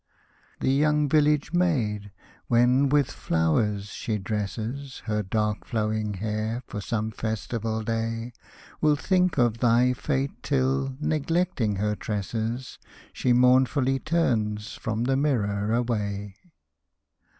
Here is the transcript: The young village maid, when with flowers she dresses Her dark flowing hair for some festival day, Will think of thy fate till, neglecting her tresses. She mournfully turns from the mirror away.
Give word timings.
The 0.61 0.71
young 0.71 1.07
village 1.07 1.53
maid, 1.53 2.11
when 2.47 2.89
with 2.89 3.11
flowers 3.11 3.89
she 3.89 4.17
dresses 4.17 5.03
Her 5.05 5.21
dark 5.21 5.63
flowing 5.63 6.15
hair 6.15 6.63
for 6.65 6.81
some 6.81 7.11
festival 7.11 7.83
day, 7.83 8.33
Will 8.81 8.95
think 8.95 9.37
of 9.37 9.59
thy 9.59 9.93
fate 9.93 10.41
till, 10.41 10.97
neglecting 10.99 11.75
her 11.75 11.93
tresses. 11.95 12.79
She 13.13 13.31
mournfully 13.31 13.99
turns 13.99 14.73
from 14.73 15.03
the 15.03 15.15
mirror 15.15 15.71
away. 15.71 16.33